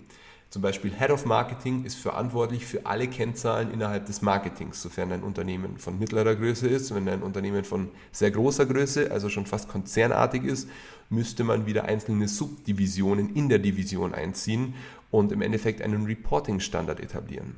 Zum 0.50 0.64
Beispiel 0.64 0.92
Head 0.92 1.12
of 1.12 1.26
Marketing 1.26 1.86
ist 1.86 2.00
verantwortlich 2.00 2.66
für 2.66 2.88
alle 2.88 3.08
Kennzahlen 3.08 3.72
innerhalb 3.72 4.08
des 4.08 4.24
Marketings, 4.24 4.82
sofern 4.82 5.12
ein 5.12 5.22
Unternehmen 5.22 5.78
von 5.78 6.00
mittlerer 6.00 6.36
Größe 6.36 6.68
ist. 6.68 6.94
Wenn 6.96 7.08
ein 7.08 7.22
Unternehmen 7.22 7.64
von 7.64 7.90
sehr 8.12 8.32
großer 8.32 8.66
Größe, 8.66 9.12
also 9.12 9.30
schon 9.30 9.46
fast 9.46 9.70
konzernartig 9.70 10.44
ist, 10.44 10.68
müsste 11.12 11.44
man 11.44 11.68
wieder 11.68 11.86
einzelne 11.86 12.28
Subdivisionen 12.28 13.36
in 13.36 13.48
der 13.48 13.60
Division 13.60 14.16
einziehen 14.16 14.74
und 15.12 15.32
im 15.32 15.44
Endeffekt 15.44 15.84
einen 15.84 16.06
Reporting-Standard 16.06 17.00
etablieren. 17.00 17.56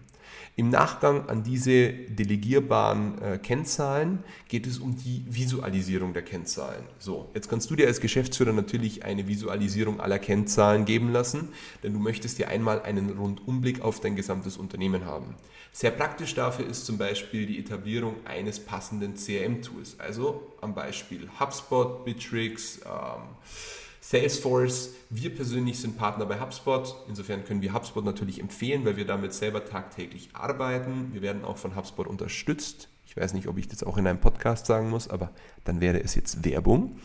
Im 0.55 0.69
Nachgang 0.69 1.29
an 1.29 1.43
diese 1.43 1.91
delegierbaren 1.91 3.21
äh, 3.21 3.37
Kennzahlen 3.37 4.19
geht 4.47 4.67
es 4.67 4.79
um 4.79 4.95
die 4.97 5.23
Visualisierung 5.29 6.13
der 6.13 6.23
Kennzahlen. 6.23 6.83
So, 6.99 7.29
jetzt 7.33 7.49
kannst 7.49 7.69
du 7.69 7.75
dir 7.75 7.87
als 7.87 8.01
Geschäftsführer 8.01 8.51
natürlich 8.51 9.05
eine 9.05 9.27
Visualisierung 9.27 9.99
aller 9.99 10.19
Kennzahlen 10.19 10.85
geben 10.85 11.11
lassen, 11.11 11.49
denn 11.83 11.93
du 11.93 11.99
möchtest 11.99 12.37
ja 12.37 12.47
einmal 12.47 12.81
einen 12.81 13.09
Rundumblick 13.11 13.81
auf 13.81 14.01
dein 14.01 14.15
gesamtes 14.15 14.57
Unternehmen 14.57 15.05
haben. 15.05 15.35
Sehr 15.71 15.91
praktisch 15.91 16.35
dafür 16.35 16.67
ist 16.67 16.85
zum 16.85 16.97
Beispiel 16.97 17.45
die 17.45 17.57
Etablierung 17.57 18.15
eines 18.25 18.59
passenden 18.59 19.15
CRM-Tools, 19.15 19.99
also 19.99 20.53
am 20.59 20.75
Beispiel 20.75 21.29
HubSpot, 21.39 22.03
Bitrix, 22.03 22.81
ähm, 22.85 23.21
Salesforce, 24.03 24.95
wir 25.11 25.33
persönlich 25.33 25.79
sind 25.79 25.95
Partner 25.95 26.25
bei 26.25 26.39
HubSpot. 26.39 26.95
Insofern 27.07 27.45
können 27.45 27.61
wir 27.61 27.71
HubSpot 27.71 28.03
natürlich 28.03 28.39
empfehlen, 28.39 28.83
weil 28.83 28.97
wir 28.97 29.05
damit 29.05 29.31
selber 29.31 29.63
tagtäglich 29.63 30.29
arbeiten. 30.33 31.09
Wir 31.13 31.21
werden 31.21 31.45
auch 31.45 31.57
von 31.57 31.75
HubSpot 31.75 32.07
unterstützt. 32.07 32.89
Ich 33.05 33.15
weiß 33.15 33.33
nicht, 33.33 33.47
ob 33.47 33.57
ich 33.57 33.67
das 33.67 33.83
auch 33.83 33.97
in 33.97 34.07
einem 34.07 34.19
Podcast 34.19 34.65
sagen 34.65 34.89
muss, 34.89 35.07
aber 35.07 35.31
dann 35.65 35.81
wäre 35.81 36.01
es 36.01 36.15
jetzt 36.15 36.43
Werbung. 36.43 36.95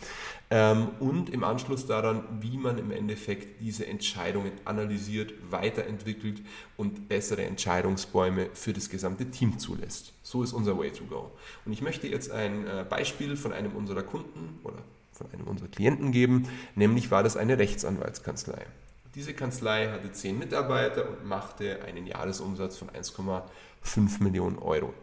Ähm, 0.49 0.87
und 0.99 1.29
im 1.29 1.43
Anschluss 1.43 1.85
daran, 1.85 2.23
wie 2.39 2.57
man 2.57 2.79
im 2.79 2.91
Endeffekt 2.91 3.61
diese 3.61 3.85
Entscheidungen 3.85 4.53
analysiert, 4.65 5.33
weiterentwickelt 5.51 6.41
und 6.77 7.09
bessere 7.09 7.43
Entscheidungsbäume 7.43 8.47
für 8.53 8.73
das 8.73 8.89
gesamte 8.89 9.29
Team 9.29 9.59
zulässt. 9.59 10.13
So 10.23 10.41
ist 10.41 10.53
unser 10.53 10.79
Way 10.79 10.93
to 10.93 11.03
Go. 11.03 11.31
Und 11.65 11.73
ich 11.73 11.81
möchte 11.81 12.07
jetzt 12.07 12.31
ein 12.31 12.65
äh, 12.65 12.85
Beispiel 12.89 13.35
von 13.35 13.53
einem 13.53 13.73
unserer 13.73 14.03
Kunden 14.03 14.59
oder 14.63 14.81
von 15.17 15.27
einem 15.31 15.47
unserer 15.47 15.69
Klienten 15.69 16.11
geben, 16.11 16.47
nämlich 16.75 17.11
war 17.11 17.23
das 17.23 17.37
eine 17.37 17.57
Rechtsanwaltskanzlei. 17.57 18.65
Diese 19.15 19.33
Kanzlei 19.33 19.89
hatte 19.89 20.11
zehn 20.11 20.37
Mitarbeiter 20.37 21.09
und 21.09 21.25
machte 21.25 21.79
einen 21.85 22.05
Jahresumsatz 22.05 22.77
von 22.77 22.89
1,5 22.89 24.21
Millionen 24.21 24.59
Euro. 24.59 24.93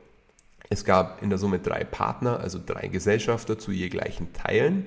Es 0.70 0.84
gab 0.84 1.22
in 1.22 1.30
der 1.30 1.38
Summe 1.38 1.58
drei 1.58 1.84
Partner, 1.84 2.38
also 2.38 2.60
drei 2.64 2.88
Gesellschafter 2.88 3.58
zu 3.58 3.72
je 3.72 3.88
gleichen 3.88 4.32
Teilen. 4.32 4.86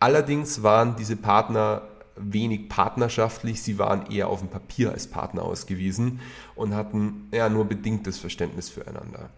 Allerdings 0.00 0.62
waren 0.62 0.96
diese 0.96 1.16
Partner 1.16 1.82
wenig 2.16 2.68
partnerschaftlich, 2.68 3.62
sie 3.62 3.78
waren 3.78 4.10
eher 4.10 4.28
auf 4.28 4.40
dem 4.40 4.48
Papier 4.48 4.92
als 4.92 5.06
Partner 5.06 5.42
ausgewiesen 5.42 6.20
und 6.54 6.74
hatten 6.74 7.28
ja 7.32 7.48
nur 7.48 7.64
bedingtes 7.64 8.18
Verständnis 8.18 8.68
füreinander. 8.70 9.30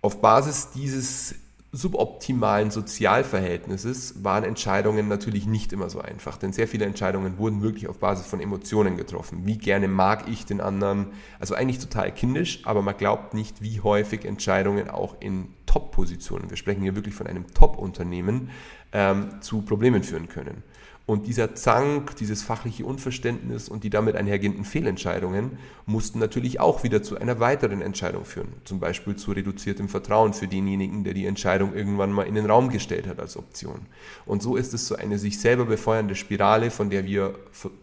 Auf 0.00 0.20
Basis 0.20 0.70
dieses 0.70 1.34
suboptimalen 1.74 2.70
Sozialverhältnisses 2.70 4.22
waren 4.22 4.44
Entscheidungen 4.44 5.08
natürlich 5.08 5.46
nicht 5.46 5.72
immer 5.72 5.88
so 5.88 6.00
einfach, 6.00 6.36
denn 6.36 6.52
sehr 6.52 6.68
viele 6.68 6.84
Entscheidungen 6.84 7.38
wurden 7.38 7.62
wirklich 7.62 7.88
auf 7.88 7.98
Basis 7.98 8.26
von 8.26 8.40
Emotionen 8.40 8.98
getroffen. 8.98 9.46
Wie 9.46 9.56
gerne 9.56 9.88
mag 9.88 10.28
ich 10.28 10.44
den 10.44 10.60
anderen? 10.60 11.12
Also 11.40 11.54
eigentlich 11.54 11.78
total 11.78 12.12
kindisch, 12.12 12.60
aber 12.66 12.82
man 12.82 12.98
glaubt 12.98 13.32
nicht, 13.32 13.62
wie 13.62 13.80
häufig 13.80 14.26
Entscheidungen 14.26 14.90
auch 14.90 15.16
in 15.20 15.48
Top-Positionen, 15.64 16.50
wir 16.50 16.58
sprechen 16.58 16.82
hier 16.82 16.94
wirklich 16.94 17.14
von 17.14 17.26
einem 17.26 17.46
Top-Unternehmen, 17.54 18.50
ähm, 18.92 19.40
zu 19.40 19.62
Problemen 19.62 20.02
führen 20.02 20.28
können. 20.28 20.62
Und 21.04 21.26
dieser 21.26 21.54
Zank, 21.54 22.16
dieses 22.16 22.42
fachliche 22.42 22.84
Unverständnis 22.84 23.68
und 23.68 23.82
die 23.82 23.90
damit 23.90 24.14
einhergehenden 24.14 24.64
Fehlentscheidungen 24.64 25.58
mussten 25.84 26.20
natürlich 26.20 26.60
auch 26.60 26.84
wieder 26.84 27.02
zu 27.02 27.18
einer 27.18 27.40
weiteren 27.40 27.82
Entscheidung 27.82 28.24
führen. 28.24 28.52
Zum 28.64 28.78
Beispiel 28.78 29.16
zu 29.16 29.32
reduziertem 29.32 29.88
Vertrauen 29.88 30.32
für 30.32 30.46
denjenigen, 30.46 31.02
der 31.02 31.14
die 31.14 31.26
Entscheidung 31.26 31.74
irgendwann 31.74 32.12
mal 32.12 32.22
in 32.22 32.36
den 32.36 32.46
Raum 32.46 32.70
gestellt 32.70 33.08
hat 33.08 33.18
als 33.18 33.36
Option. 33.36 33.86
Und 34.26 34.42
so 34.42 34.56
ist 34.56 34.74
es 34.74 34.86
so 34.86 34.94
eine 34.94 35.18
sich 35.18 35.40
selber 35.40 35.64
befeuernde 35.64 36.14
Spirale, 36.14 36.70
von 36.70 36.88
der 36.88 37.04
wir 37.04 37.34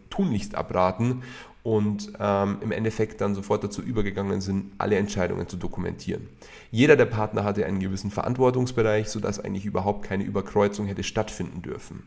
tunlichst 0.10 0.56
abraten 0.56 1.24
und 1.62 2.14
ähm, 2.20 2.58
im 2.62 2.72
Endeffekt 2.72 3.20
dann 3.20 3.36
sofort 3.36 3.64
dazu 3.64 3.82
übergegangen 3.82 4.40
sind, 4.40 4.72
alle 4.78 4.96
Entscheidungen 4.96 5.48
zu 5.48 5.58
dokumentieren. 5.58 6.30
Jeder 6.72 6.96
der 6.96 7.06
Partner 7.06 7.44
hatte 7.44 7.66
einen 7.66 7.80
gewissen 7.80 8.12
Verantwortungsbereich, 8.12 9.10
sodass 9.10 9.44
eigentlich 9.44 9.66
überhaupt 9.66 10.06
keine 10.06 10.24
Überkreuzung 10.24 10.88
hätte 10.88 11.04
stattfinden 11.04 11.62
dürfen. 11.62 12.04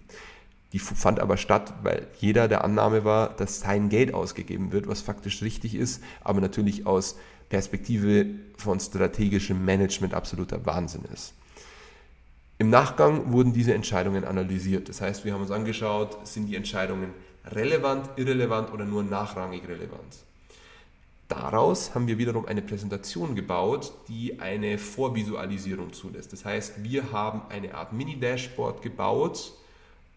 Die 0.72 0.78
fand 0.78 1.20
aber 1.20 1.36
statt, 1.36 1.74
weil 1.82 2.06
jeder 2.18 2.48
der 2.48 2.64
Annahme 2.64 3.04
war, 3.04 3.28
dass 3.30 3.60
sein 3.60 3.90
Geld 3.90 4.14
ausgegeben 4.14 4.72
wird, 4.72 4.88
was 4.88 5.02
faktisch 5.02 5.42
richtig 5.42 5.74
ist, 5.74 6.02
aber 6.22 6.40
natürlich 6.40 6.86
aus 6.86 7.16
Perspektive 7.50 8.26
von 8.56 8.80
strategischem 8.80 9.62
Management 9.62 10.14
absoluter 10.14 10.64
Wahnsinn 10.64 11.04
ist. 11.12 11.34
Im 12.58 12.70
Nachgang 12.70 13.32
wurden 13.32 13.52
diese 13.52 13.74
Entscheidungen 13.74 14.24
analysiert. 14.24 14.88
Das 14.88 15.00
heißt, 15.00 15.24
wir 15.24 15.34
haben 15.34 15.42
uns 15.42 15.50
angeschaut, 15.50 16.26
sind 16.26 16.46
die 16.46 16.56
Entscheidungen 16.56 17.12
relevant, 17.44 18.08
irrelevant 18.16 18.72
oder 18.72 18.84
nur 18.84 19.02
nachrangig 19.02 19.66
relevant. 19.68 20.16
Daraus 21.28 21.94
haben 21.94 22.06
wir 22.06 22.18
wiederum 22.18 22.46
eine 22.46 22.62
Präsentation 22.62 23.34
gebaut, 23.34 23.92
die 24.08 24.38
eine 24.40 24.78
Vorvisualisierung 24.78 25.92
zulässt. 25.92 26.32
Das 26.32 26.44
heißt, 26.44 26.84
wir 26.84 27.10
haben 27.10 27.42
eine 27.48 27.74
Art 27.74 27.92
Mini-Dashboard 27.92 28.80
gebaut, 28.82 29.52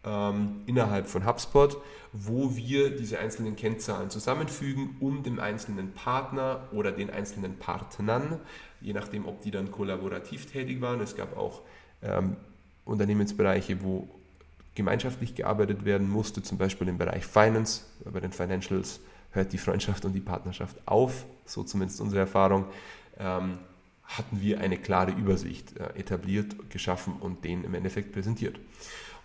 ähm, 0.05 0.61
innerhalb 0.65 1.07
von 1.07 1.25
HubSpot, 1.25 1.77
wo 2.13 2.55
wir 2.55 2.95
diese 2.95 3.19
einzelnen 3.19 3.55
Kennzahlen 3.55 4.09
zusammenfügen, 4.09 4.95
um 4.99 5.23
dem 5.23 5.39
einzelnen 5.39 5.91
Partner 5.93 6.67
oder 6.71 6.91
den 6.91 7.09
einzelnen 7.09 7.57
Partnern, 7.57 8.39
je 8.81 8.93
nachdem, 8.93 9.27
ob 9.27 9.41
die 9.41 9.51
dann 9.51 9.71
kollaborativ 9.71 10.45
tätig 10.45 10.81
waren, 10.81 11.01
es 11.01 11.15
gab 11.15 11.35
auch 11.35 11.61
ähm, 12.01 12.37
Unternehmensbereiche, 12.85 13.83
wo 13.83 14.07
gemeinschaftlich 14.75 15.35
gearbeitet 15.35 15.85
werden 15.85 16.09
musste, 16.09 16.43
zum 16.43 16.57
Beispiel 16.57 16.87
im 16.87 16.97
Bereich 16.97 17.25
Finance, 17.25 17.83
bei 18.05 18.19
den 18.19 18.31
Financials 18.31 18.99
hört 19.31 19.53
die 19.53 19.57
Freundschaft 19.57 20.05
und 20.05 20.13
die 20.13 20.21
Partnerschaft 20.21 20.75
auf, 20.85 21.25
so 21.45 21.63
zumindest 21.63 21.99
unsere 22.01 22.21
Erfahrung, 22.21 22.65
ähm, 23.17 23.57
hatten 24.03 24.39
wir 24.39 24.59
eine 24.61 24.77
klare 24.77 25.11
Übersicht 25.11 25.77
äh, 25.77 25.99
etabliert, 25.99 26.69
geschaffen 26.69 27.15
und 27.19 27.43
den 27.43 27.63
im 27.63 27.73
Endeffekt 27.73 28.11
präsentiert. 28.11 28.59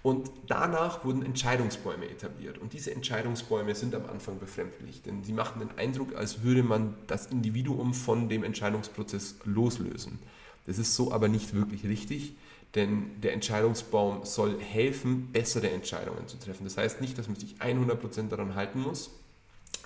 Und 0.02 0.30
danach 0.46 1.04
wurden 1.04 1.22
Entscheidungsbäume 1.22 2.08
etabliert. 2.08 2.58
Und 2.58 2.72
diese 2.72 2.90
Entscheidungsbäume 2.92 3.74
sind 3.74 3.94
am 3.94 4.06
Anfang 4.06 4.38
befremdlich, 4.38 5.02
denn 5.02 5.24
sie 5.24 5.32
machten 5.32 5.58
den 5.58 5.76
Eindruck, 5.76 6.14
als 6.16 6.42
würde 6.42 6.62
man 6.62 6.94
das 7.06 7.26
Individuum 7.26 7.92
von 7.92 8.28
dem 8.28 8.42
Entscheidungsprozess 8.42 9.36
loslösen. 9.44 10.18
Das 10.66 10.78
ist 10.78 10.94
so 10.94 11.12
aber 11.12 11.28
nicht 11.28 11.54
wirklich 11.54 11.84
richtig, 11.84 12.34
denn 12.74 13.20
der 13.20 13.34
Entscheidungsbaum 13.34 14.24
soll 14.24 14.58
helfen, 14.60 15.28
bessere 15.32 15.70
Entscheidungen 15.70 16.28
zu 16.28 16.38
treffen. 16.38 16.64
Das 16.64 16.76
heißt 16.76 17.00
nicht, 17.00 17.18
dass 17.18 17.26
man 17.26 17.36
sich 17.36 17.56
100% 17.56 18.28
daran 18.28 18.54
halten 18.54 18.80
muss, 18.80 19.10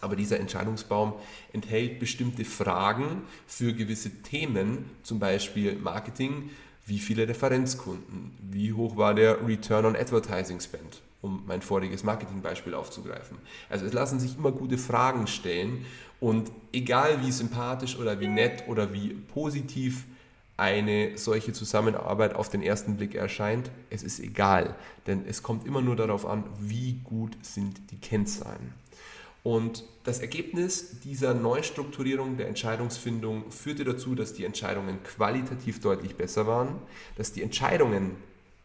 aber 0.00 0.16
dieser 0.16 0.38
Entscheidungsbaum 0.38 1.14
enthält 1.52 1.98
bestimmte 1.98 2.44
Fragen 2.44 3.22
für 3.46 3.72
gewisse 3.72 4.10
Themen, 4.22 4.90
zum 5.02 5.18
Beispiel 5.18 5.76
Marketing, 5.76 6.50
Wie 6.86 6.98
viele 6.98 7.26
Referenzkunden? 7.28 8.32
Wie 8.40 8.72
hoch 8.72 8.96
war 8.96 9.14
der 9.14 9.46
Return 9.46 9.86
on 9.86 9.96
Advertising 9.96 10.60
Spend? 10.60 11.00
um 11.24 11.42
mein 11.46 11.62
voriges 11.62 12.04
Marketingbeispiel 12.04 12.74
aufzugreifen. 12.74 13.38
Also 13.70 13.86
es 13.86 13.94
lassen 13.94 14.20
sich 14.20 14.36
immer 14.36 14.52
gute 14.52 14.76
Fragen 14.76 15.26
stellen 15.26 15.86
und 16.20 16.52
egal 16.70 17.24
wie 17.24 17.32
sympathisch 17.32 17.96
oder 17.98 18.20
wie 18.20 18.28
nett 18.28 18.64
oder 18.68 18.92
wie 18.92 19.14
positiv 19.14 20.04
eine 20.58 21.16
solche 21.16 21.52
Zusammenarbeit 21.52 22.34
auf 22.34 22.50
den 22.50 22.62
ersten 22.62 22.96
Blick 22.96 23.14
erscheint, 23.14 23.70
es 23.90 24.02
ist 24.02 24.20
egal, 24.20 24.76
denn 25.06 25.24
es 25.26 25.42
kommt 25.42 25.66
immer 25.66 25.80
nur 25.80 25.96
darauf 25.96 26.26
an, 26.26 26.44
wie 26.60 27.00
gut 27.04 27.36
sind 27.40 27.90
die 27.90 27.96
Kennzahlen. 27.96 28.74
Und 29.44 29.84
das 30.04 30.20
Ergebnis 30.20 31.00
dieser 31.04 31.34
Neustrukturierung 31.34 32.38
der 32.38 32.48
Entscheidungsfindung 32.48 33.52
führte 33.52 33.84
dazu, 33.84 34.14
dass 34.14 34.32
die 34.32 34.46
Entscheidungen 34.46 35.02
qualitativ 35.04 35.80
deutlich 35.80 36.16
besser 36.16 36.46
waren, 36.46 36.76
dass 37.16 37.32
die 37.32 37.42
Entscheidungen 37.42 38.16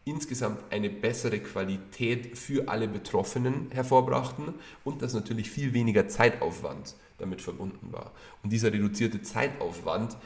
insgesamt 0.06 0.58
eine 0.72 0.88
bessere 0.88 1.38
Qualität 1.38 2.38
für 2.38 2.68
alle 2.68 2.88
Betroffenen 2.88 3.70
hervorbrachten 3.70 4.54
und 4.82 5.02
dass 5.02 5.12
natürlich 5.12 5.50
viel 5.50 5.74
weniger 5.74 6.08
Zeitaufwand 6.08 6.94
damit 7.18 7.42
verbunden 7.42 7.92
war. 7.92 8.10
Und 8.42 8.50
dieser 8.50 8.72
reduzierte 8.72 9.20
Zeitaufwand 9.20 10.16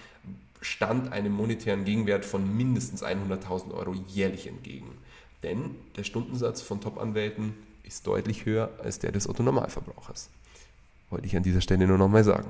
stand 0.60 1.12
einem 1.12 1.32
monetären 1.32 1.84
Gegenwert 1.84 2.24
von 2.24 2.56
mindestens 2.56 3.02
100.000 3.02 3.74
Euro 3.74 3.92
jährlich 4.06 4.46
entgegen. 4.46 4.92
Denn 5.42 5.74
der 5.96 6.04
Stundensatz 6.04 6.62
von 6.62 6.80
Top-Anwälten 6.80 7.54
ist 7.82 8.06
deutlich 8.06 8.46
höher 8.46 8.70
als 8.80 9.00
der 9.00 9.10
des 9.10 9.28
Otto-Normalverbrauchers. 9.28 10.30
Wollte 11.14 11.28
ich 11.28 11.36
an 11.36 11.44
dieser 11.44 11.60
Stelle 11.60 11.86
nur 11.86 11.96
nochmal 11.96 12.24
sagen. 12.24 12.48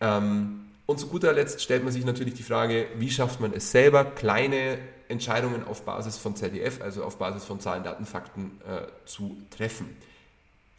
Ähm, 0.00 0.60
und 0.86 0.98
zu 0.98 1.06
guter 1.08 1.34
Letzt 1.34 1.60
stellt 1.60 1.84
man 1.84 1.92
sich 1.92 2.06
natürlich 2.06 2.32
die 2.32 2.42
Frage, 2.42 2.86
wie 2.96 3.10
schafft 3.10 3.40
man 3.40 3.52
es 3.52 3.72
selber, 3.72 4.06
kleine 4.06 4.78
Entscheidungen 5.08 5.66
auf 5.66 5.82
Basis 5.82 6.16
von 6.16 6.34
ZDF, 6.34 6.80
also 6.80 7.04
auf 7.04 7.18
Basis 7.18 7.44
von 7.44 7.60
Zahlen, 7.60 7.84
Daten, 7.84 8.06
Fakten 8.06 8.52
äh, 8.66 8.86
zu 9.04 9.36
treffen. 9.50 9.94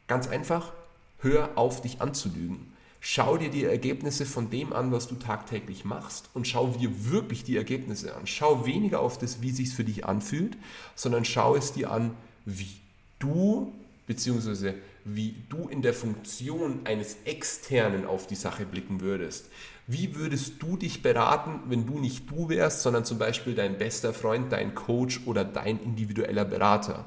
Ganz 0.07 0.27
einfach, 0.27 0.74
hör 1.19 1.51
auf, 1.59 1.83
dich 1.83 2.01
anzulügen. 2.01 2.74
Schau 3.01 3.38
dir 3.38 3.51
die 3.51 3.65
Ergebnisse 3.65 4.25
von 4.25 4.50
dem 4.50 4.74
an, 4.74 4.91
was 4.91 5.07
du 5.07 5.13
tagtäglich 5.13 5.85
machst 5.85 6.31
und 6.33 6.47
schau 6.47 6.69
dir 6.69 6.89
wirklich 7.12 7.43
die 7.43 7.55
Ergebnisse 7.55 8.15
an. 8.15 8.25
Schau 8.25 8.65
weniger 8.65 9.00
auf 9.00 9.19
das, 9.19 9.43
wie 9.43 9.51
sich 9.51 9.69
für 9.75 9.83
dich 9.83 10.07
anfühlt, 10.07 10.57
sondern 10.95 11.24
schau 11.24 11.55
es 11.55 11.71
dir 11.71 11.91
an, 11.91 12.15
wie 12.45 12.77
du 13.19 13.71
bzw. 14.07 14.74
wie 15.05 15.35
du 15.50 15.67
in 15.67 15.83
der 15.83 15.93
Funktion 15.93 16.81
eines 16.85 17.17
Externen 17.25 18.05
auf 18.05 18.25
die 18.25 18.35
Sache 18.35 18.65
blicken 18.65 19.01
würdest. 19.01 19.50
Wie 19.85 20.15
würdest 20.15 20.53
du 20.59 20.77
dich 20.77 21.03
beraten, 21.03 21.59
wenn 21.67 21.85
du 21.85 22.00
nicht 22.00 22.29
du 22.31 22.50
wärst, 22.50 22.81
sondern 22.81 23.05
zum 23.05 23.19
Beispiel 23.19 23.53
dein 23.53 23.77
bester 23.77 24.13
Freund, 24.15 24.51
dein 24.51 24.74
Coach 24.74 25.21
oder 25.27 25.45
dein 25.45 25.79
individueller 25.79 26.43
Berater? 26.43 27.05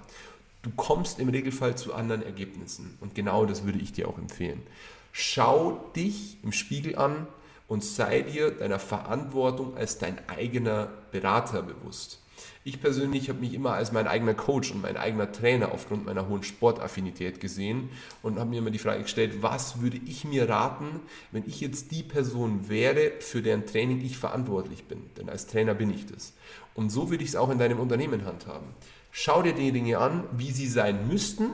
Du 0.63 0.71
kommst 0.77 1.19
im 1.19 1.29
Regelfall 1.29 1.77
zu 1.77 1.93
anderen 1.93 2.23
Ergebnissen 2.23 2.97
und 3.01 3.17
genau 3.17 3.47
das 3.47 3.65
würde 3.65 3.81
ich 3.81 3.93
dir 3.93 4.09
auch 4.09 4.19
empfehlen. 4.19 4.63
Schau 5.11 5.91
dich 5.97 6.37
im 6.45 6.53
Spiegel 6.53 6.97
an 6.97 7.27
und 7.67 7.83
sei 7.83 8.23
dir 8.23 8.53
deiner 8.53 8.79
Verantwortung 8.79 9.77
als 9.77 9.99
dein 9.99 10.17
eigener 10.29 10.89
Berater 11.11 11.63
bewusst. 11.63 12.21
Ich 12.65 12.81
persönlich 12.81 13.29
habe 13.29 13.41
mich 13.41 13.55
immer 13.55 13.73
als 13.73 13.93
mein 13.93 14.07
eigener 14.07 14.35
Coach 14.35 14.71
und 14.73 14.83
mein 14.83 14.97
eigener 14.97 15.31
Trainer 15.33 15.73
aufgrund 15.73 16.07
meiner 16.07 16.29
hohen 16.29 16.43
Sportaffinität 16.43 17.41
gesehen 17.41 17.91
und 18.23 18.39
habe 18.39 18.51
mir 18.51 18.59
immer 18.59 18.71
die 18.71 18.79
Frage 18.79 19.03
gestellt, 19.03 19.43
was 19.43 19.81
würde 19.81 20.01
ich 20.07 20.25
mir 20.25 20.49
raten, 20.49 21.01
wenn 21.33 21.45
ich 21.47 21.61
jetzt 21.61 21.91
die 21.91 22.03
Person 22.03 22.69
wäre, 22.69 23.13
für 23.21 23.43
deren 23.43 23.67
Training 23.67 24.01
ich 24.01 24.19
verantwortlich 24.19 24.85
bin. 24.85 25.03
Denn 25.17 25.29
als 25.29 25.47
Trainer 25.47 25.75
bin 25.75 25.91
ich 25.91 26.07
das. 26.07 26.33
Und 26.75 26.91
so 26.91 27.11
würde 27.11 27.25
ich 27.25 27.31
es 27.31 27.37
auch 27.37 27.51
in 27.51 27.59
deinem 27.59 27.81
Unternehmen 27.81 28.25
handhaben. 28.25 28.69
Schau 29.11 29.43
dir 29.43 29.55
die 29.55 29.73
Dinge 29.73 29.99
an, 29.99 30.25
wie 30.33 30.53
sie 30.53 30.69
sein 30.69 31.09
müssten. 31.09 31.51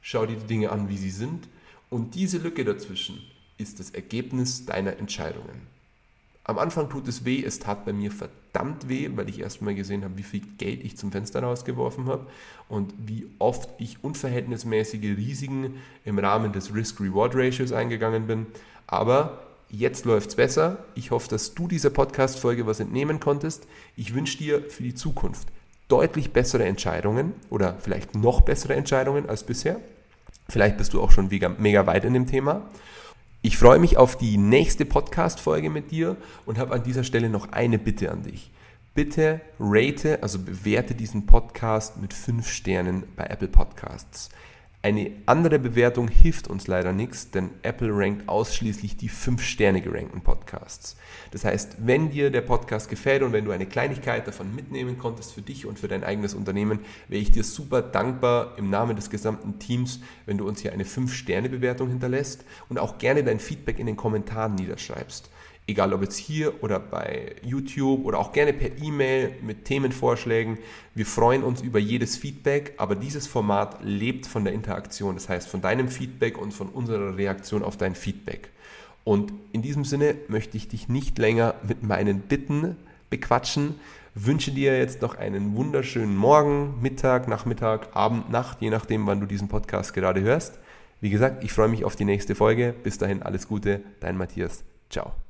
Schau 0.00 0.26
dir 0.26 0.36
die 0.36 0.46
Dinge 0.46 0.70
an, 0.70 0.88
wie 0.88 0.96
sie 0.96 1.10
sind 1.10 1.48
und 1.90 2.14
diese 2.14 2.38
Lücke 2.38 2.64
dazwischen 2.64 3.22
ist 3.56 3.80
das 3.80 3.90
Ergebnis 3.90 4.66
deiner 4.66 4.98
Entscheidungen. 4.98 5.77
Am 6.48 6.58
Anfang 6.58 6.88
tut 6.88 7.06
es 7.08 7.26
weh, 7.26 7.44
es 7.44 7.58
tat 7.58 7.84
bei 7.84 7.92
mir 7.92 8.10
verdammt 8.10 8.88
weh, 8.88 9.10
weil 9.14 9.28
ich 9.28 9.38
erstmal 9.38 9.74
gesehen 9.74 10.02
habe, 10.02 10.16
wie 10.16 10.22
viel 10.22 10.40
Geld 10.56 10.82
ich 10.82 10.96
zum 10.96 11.12
Fenster 11.12 11.42
rausgeworfen 11.42 12.06
habe 12.06 12.26
und 12.70 12.94
wie 13.06 13.26
oft 13.38 13.68
ich 13.78 14.02
unverhältnismäßige 14.02 15.14
Risiken 15.18 15.74
im 16.06 16.18
Rahmen 16.18 16.54
des 16.54 16.74
Risk-Reward-Ratios 16.74 17.72
eingegangen 17.72 18.26
bin. 18.26 18.46
Aber 18.86 19.42
jetzt 19.68 20.06
läuft 20.06 20.30
es 20.30 20.36
besser. 20.36 20.78
Ich 20.94 21.10
hoffe, 21.10 21.28
dass 21.28 21.52
du 21.52 21.68
dieser 21.68 21.90
Podcast-Folge 21.90 22.66
was 22.66 22.80
entnehmen 22.80 23.20
konntest. 23.20 23.66
Ich 23.94 24.14
wünsche 24.14 24.38
dir 24.38 24.62
für 24.70 24.82
die 24.82 24.94
Zukunft 24.94 25.48
deutlich 25.88 26.32
bessere 26.32 26.64
Entscheidungen 26.64 27.34
oder 27.50 27.76
vielleicht 27.78 28.14
noch 28.14 28.40
bessere 28.40 28.74
Entscheidungen 28.74 29.28
als 29.28 29.44
bisher. 29.44 29.80
Vielleicht 30.48 30.78
bist 30.78 30.94
du 30.94 31.02
auch 31.02 31.10
schon 31.10 31.28
mega, 31.28 31.86
weit 31.86 32.06
in 32.06 32.14
dem 32.14 32.26
Thema. 32.26 32.62
Ich 33.40 33.56
freue 33.56 33.78
mich 33.78 33.96
auf 33.96 34.16
die 34.16 34.36
nächste 34.36 34.84
Podcast-Folge 34.84 35.70
mit 35.70 35.92
dir 35.92 36.16
und 36.44 36.58
habe 36.58 36.74
an 36.74 36.82
dieser 36.82 37.04
Stelle 37.04 37.28
noch 37.28 37.52
eine 37.52 37.78
Bitte 37.78 38.10
an 38.10 38.24
dich. 38.24 38.50
Bitte 38.94 39.40
rate, 39.60 40.24
also 40.24 40.40
bewerte 40.40 40.96
diesen 40.96 41.24
Podcast 41.24 41.98
mit 41.98 42.12
fünf 42.12 42.48
Sternen 42.48 43.04
bei 43.14 43.26
Apple 43.26 43.46
Podcasts. 43.46 44.30
Eine 44.80 45.10
andere 45.26 45.58
Bewertung 45.58 46.06
hilft 46.06 46.46
uns 46.46 46.68
leider 46.68 46.92
nichts, 46.92 47.32
denn 47.32 47.50
Apple 47.62 47.90
rankt 47.90 48.28
ausschließlich 48.28 48.96
die 48.96 49.08
5 49.08 49.42
Sterne 49.42 49.80
gerankten 49.80 50.20
Podcasts. 50.20 50.96
Das 51.32 51.44
heißt, 51.44 51.78
wenn 51.80 52.10
dir 52.10 52.30
der 52.30 52.42
Podcast 52.42 52.88
gefällt 52.88 53.24
und 53.24 53.32
wenn 53.32 53.44
du 53.44 53.50
eine 53.50 53.66
Kleinigkeit 53.66 54.28
davon 54.28 54.54
mitnehmen 54.54 54.96
konntest 54.96 55.32
für 55.32 55.42
dich 55.42 55.66
und 55.66 55.80
für 55.80 55.88
dein 55.88 56.04
eigenes 56.04 56.32
Unternehmen, 56.32 56.78
wäre 57.08 57.20
ich 57.20 57.32
dir 57.32 57.42
super 57.42 57.82
dankbar 57.82 58.56
im 58.56 58.70
Namen 58.70 58.94
des 58.94 59.10
gesamten 59.10 59.58
Teams, 59.58 59.98
wenn 60.26 60.38
du 60.38 60.46
uns 60.46 60.60
hier 60.60 60.72
eine 60.72 60.84
5 60.84 61.12
Sterne 61.12 61.48
Bewertung 61.48 61.88
hinterlässt 61.88 62.44
und 62.68 62.78
auch 62.78 62.98
gerne 62.98 63.24
dein 63.24 63.40
Feedback 63.40 63.80
in 63.80 63.86
den 63.86 63.96
Kommentaren 63.96 64.54
niederschreibst 64.54 65.28
egal 65.68 65.92
ob 65.92 66.02
jetzt 66.02 66.16
hier 66.16 66.64
oder 66.64 66.80
bei 66.80 67.36
YouTube 67.44 68.04
oder 68.04 68.18
auch 68.18 68.32
gerne 68.32 68.52
per 68.52 68.70
E-Mail 68.82 69.34
mit 69.42 69.66
Themenvorschlägen. 69.66 70.58
Wir 70.94 71.06
freuen 71.06 71.44
uns 71.44 71.60
über 71.60 71.78
jedes 71.78 72.16
Feedback, 72.16 72.72
aber 72.78 72.96
dieses 72.96 73.26
Format 73.26 73.78
lebt 73.84 74.26
von 74.26 74.44
der 74.44 74.54
Interaktion, 74.54 75.14
das 75.14 75.28
heißt 75.28 75.46
von 75.46 75.60
deinem 75.60 75.88
Feedback 75.88 76.38
und 76.38 76.52
von 76.52 76.70
unserer 76.70 77.16
Reaktion 77.16 77.62
auf 77.62 77.76
dein 77.76 77.94
Feedback. 77.94 78.48
Und 79.04 79.32
in 79.52 79.62
diesem 79.62 79.84
Sinne 79.84 80.16
möchte 80.28 80.56
ich 80.56 80.68
dich 80.68 80.88
nicht 80.88 81.18
länger 81.18 81.54
mit 81.66 81.82
meinen 81.82 82.20
Bitten 82.20 82.76
bequatschen. 83.10 83.74
Wünsche 84.14 84.50
dir 84.50 84.76
jetzt 84.76 85.02
noch 85.02 85.16
einen 85.16 85.54
wunderschönen 85.54 86.16
Morgen, 86.16 86.80
Mittag, 86.80 87.28
Nachmittag, 87.28 87.94
Abend, 87.94 88.30
Nacht, 88.30 88.60
je 88.60 88.70
nachdem, 88.70 89.06
wann 89.06 89.20
du 89.20 89.26
diesen 89.26 89.48
Podcast 89.48 89.94
gerade 89.94 90.22
hörst. 90.22 90.58
Wie 91.00 91.10
gesagt, 91.10 91.44
ich 91.44 91.52
freue 91.52 91.68
mich 91.68 91.84
auf 91.84 91.94
die 91.94 92.04
nächste 92.04 92.34
Folge. 92.34 92.74
Bis 92.82 92.98
dahin 92.98 93.22
alles 93.22 93.46
Gute, 93.46 93.82
dein 94.00 94.16
Matthias. 94.16 94.64
Ciao. 94.90 95.27